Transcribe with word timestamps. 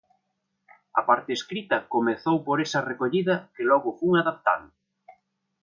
A 0.99 1.01
parte 1.09 1.31
escrita 1.37 1.77
comezou 1.93 2.35
por 2.47 2.57
esa 2.65 2.85
recollida 2.91 3.35
que 3.55 3.67
logo 3.71 3.89
fun 3.99 4.13
adaptando. 4.17 4.73